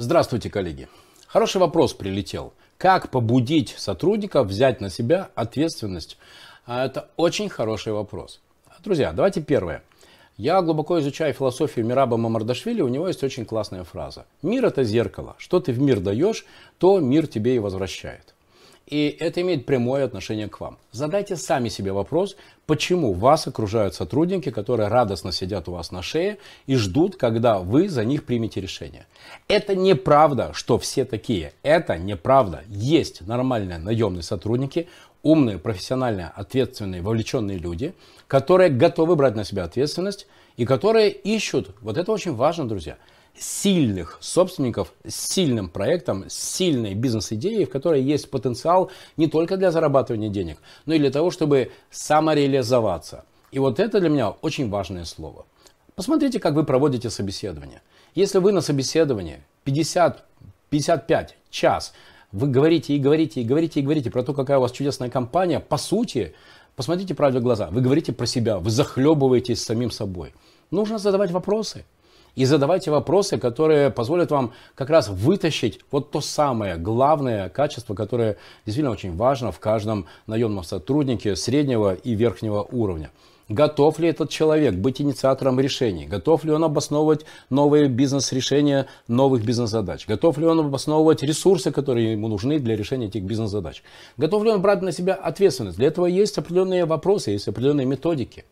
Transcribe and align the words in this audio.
Здравствуйте, 0.00 0.48
коллеги. 0.48 0.86
Хороший 1.26 1.56
вопрос 1.56 1.92
прилетел. 1.92 2.52
Как 2.76 3.10
побудить 3.10 3.74
сотрудников 3.76 4.46
взять 4.46 4.80
на 4.80 4.90
себя 4.90 5.30
ответственность? 5.34 6.18
А 6.66 6.86
это 6.86 7.08
очень 7.16 7.48
хороший 7.48 7.92
вопрос. 7.92 8.40
Друзья, 8.84 9.12
давайте 9.12 9.42
первое. 9.42 9.82
Я 10.36 10.62
глубоко 10.62 11.00
изучаю 11.00 11.34
философию 11.34 11.84
Мираба 11.84 12.16
Мамардашвили, 12.16 12.80
у 12.80 12.86
него 12.86 13.08
есть 13.08 13.24
очень 13.24 13.44
классная 13.44 13.82
фраза. 13.82 14.24
Мир 14.40 14.66
это 14.66 14.84
зеркало. 14.84 15.34
Что 15.36 15.58
ты 15.58 15.72
в 15.72 15.80
мир 15.80 15.98
даешь, 15.98 16.46
то 16.78 17.00
мир 17.00 17.26
тебе 17.26 17.56
и 17.56 17.58
возвращает. 17.58 18.36
И 18.88 19.14
это 19.20 19.42
имеет 19.42 19.66
прямое 19.66 20.06
отношение 20.06 20.48
к 20.48 20.60
вам. 20.60 20.78
Задайте 20.92 21.36
сами 21.36 21.68
себе 21.68 21.92
вопрос, 21.92 22.36
почему 22.66 23.12
вас 23.12 23.46
окружают 23.46 23.94
сотрудники, 23.94 24.50
которые 24.50 24.88
радостно 24.88 25.30
сидят 25.30 25.68
у 25.68 25.72
вас 25.72 25.90
на 25.90 26.00
шее 26.00 26.38
и 26.66 26.74
ждут, 26.74 27.16
когда 27.16 27.58
вы 27.58 27.90
за 27.90 28.06
них 28.06 28.24
примете 28.24 28.62
решение. 28.62 29.06
Это 29.46 29.76
неправда, 29.76 30.52
что 30.54 30.78
все 30.78 31.04
такие. 31.04 31.52
Это 31.62 31.98
неправда. 31.98 32.64
Есть 32.68 33.20
нормальные 33.26 33.76
наемные 33.76 34.22
сотрудники, 34.22 34.88
умные, 35.22 35.58
профессиональные, 35.58 36.32
ответственные, 36.34 37.02
вовлеченные 37.02 37.58
люди, 37.58 37.92
которые 38.26 38.70
готовы 38.70 39.16
брать 39.16 39.36
на 39.36 39.44
себя 39.44 39.64
ответственность 39.64 40.26
и 40.56 40.64
которые 40.64 41.10
ищут, 41.10 41.74
вот 41.82 41.98
это 41.98 42.10
очень 42.10 42.34
важно, 42.34 42.66
друзья, 42.66 42.96
сильных 43.40 44.18
собственников 44.20 44.92
с 45.06 45.14
сильным 45.14 45.68
проектом, 45.68 46.28
с 46.28 46.34
сильной 46.34 46.94
бизнес-идеей, 46.94 47.64
в 47.64 47.70
которой 47.70 48.02
есть 48.02 48.30
потенциал 48.30 48.90
не 49.16 49.26
только 49.26 49.56
для 49.56 49.70
зарабатывания 49.70 50.28
денег, 50.28 50.58
но 50.86 50.94
и 50.94 50.98
для 50.98 51.10
того, 51.10 51.30
чтобы 51.30 51.70
самореализоваться. 51.90 53.24
И 53.50 53.58
вот 53.58 53.80
это 53.80 54.00
для 54.00 54.08
меня 54.08 54.30
очень 54.30 54.68
важное 54.68 55.04
слово. 55.04 55.46
Посмотрите, 55.94 56.38
как 56.38 56.54
вы 56.54 56.64
проводите 56.64 57.10
собеседование. 57.10 57.82
Если 58.14 58.38
вы 58.38 58.52
на 58.52 58.60
собеседовании 58.60 59.42
50, 59.64 60.24
55, 60.70 61.36
час, 61.50 61.92
вы 62.30 62.48
говорите 62.48 62.94
и 62.94 62.98
говорите 62.98 63.40
и 63.40 63.44
говорите 63.44 63.80
и 63.80 63.82
говорите 63.82 64.10
про 64.10 64.22
то, 64.22 64.34
какая 64.34 64.58
у 64.58 64.60
вас 64.60 64.72
чудесная 64.72 65.08
компания, 65.08 65.60
по 65.60 65.76
сути, 65.76 66.34
посмотрите 66.76 67.14
правде 67.14 67.38
в 67.38 67.42
глаза, 67.42 67.68
вы 67.70 67.80
говорите 67.80 68.12
про 68.12 68.26
себя, 68.26 68.58
вы 68.58 68.70
захлебываетесь 68.70 69.62
самим 69.62 69.90
собой. 69.90 70.34
Нужно 70.70 70.98
задавать 70.98 71.30
вопросы 71.30 71.84
и 72.36 72.44
задавайте 72.44 72.90
вопросы, 72.90 73.38
которые 73.38 73.90
позволят 73.90 74.30
вам 74.30 74.52
как 74.74 74.90
раз 74.90 75.08
вытащить 75.08 75.80
вот 75.90 76.10
то 76.10 76.20
самое 76.20 76.76
главное 76.76 77.48
качество, 77.48 77.94
которое 77.94 78.36
действительно 78.64 78.92
очень 78.92 79.16
важно 79.16 79.52
в 79.52 79.58
каждом 79.58 80.06
наемном 80.26 80.64
сотруднике 80.64 81.36
среднего 81.36 81.94
и 81.94 82.14
верхнего 82.14 82.62
уровня. 82.62 83.10
Готов 83.48 83.98
ли 83.98 84.08
этот 84.08 84.28
человек 84.28 84.74
быть 84.74 85.00
инициатором 85.00 85.58
решений? 85.58 86.06
Готов 86.06 86.44
ли 86.44 86.52
он 86.52 86.64
обосновывать 86.64 87.24
новые 87.48 87.88
бизнес-решения 87.88 88.86
новых 89.08 89.42
бизнес-задач? 89.42 90.06
Готов 90.06 90.36
ли 90.36 90.44
он 90.44 90.60
обосновывать 90.60 91.22
ресурсы, 91.22 91.72
которые 91.72 92.12
ему 92.12 92.28
нужны 92.28 92.58
для 92.58 92.76
решения 92.76 93.06
этих 93.06 93.22
бизнес-задач? 93.22 93.82
Готов 94.18 94.44
ли 94.44 94.50
он 94.50 94.60
брать 94.60 94.82
на 94.82 94.92
себя 94.92 95.14
ответственность? 95.14 95.78
Для 95.78 95.86
этого 95.86 96.04
есть 96.04 96.36
определенные 96.36 96.84
вопросы, 96.84 97.30
есть 97.30 97.48
определенные 97.48 97.86
методики. 97.86 98.44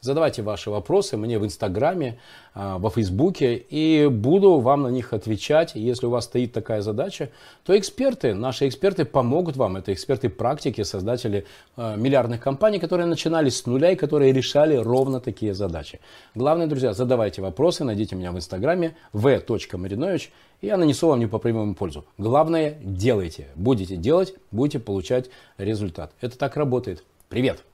Задавайте 0.00 0.42
ваши 0.42 0.70
вопросы 0.70 1.16
мне 1.16 1.38
в 1.38 1.44
Инстаграме, 1.44 2.18
а, 2.54 2.78
во 2.78 2.90
Фейсбуке, 2.90 3.56
и 3.56 4.08
буду 4.08 4.58
вам 4.58 4.82
на 4.82 4.88
них 4.88 5.12
отвечать. 5.12 5.72
Если 5.74 6.06
у 6.06 6.10
вас 6.10 6.24
стоит 6.24 6.52
такая 6.52 6.82
задача, 6.82 7.30
то 7.64 7.78
эксперты, 7.78 8.34
наши 8.34 8.66
эксперты 8.68 9.04
помогут 9.04 9.56
вам. 9.56 9.76
Это 9.76 9.92
эксперты 9.92 10.28
практики, 10.28 10.82
создатели 10.82 11.46
а, 11.76 11.96
миллиардных 11.96 12.40
компаний, 12.40 12.78
которые 12.78 13.06
начинали 13.06 13.48
с 13.48 13.66
нуля 13.66 13.92
и 13.92 13.96
которые 13.96 14.32
решали 14.32 14.76
ровно 14.76 15.20
такие 15.20 15.54
задачи. 15.54 16.00
Главное, 16.34 16.66
друзья, 16.66 16.94
задавайте 16.94 17.42
вопросы, 17.42 17.84
найдите 17.84 18.16
меня 18.16 18.32
в 18.32 18.36
Инстаграме 18.36 18.96
v.marinovich, 19.12 20.28
и 20.60 20.66
я 20.66 20.76
нанесу 20.76 21.08
вам 21.08 21.20
непоправимую 21.20 21.74
пользу. 21.74 22.04
Главное, 22.18 22.76
делайте. 22.82 23.46
Будете 23.54 23.96
делать, 23.96 24.34
будете 24.50 24.78
получать 24.78 25.30
результат. 25.58 26.12
Это 26.20 26.36
так 26.36 26.56
работает. 26.56 27.04
Привет! 27.28 27.67